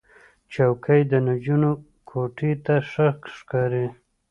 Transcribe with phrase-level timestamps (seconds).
[0.53, 1.71] چوکۍ د نجونو
[2.09, 3.07] کوټې ته ښه
[3.37, 3.87] ښکاري.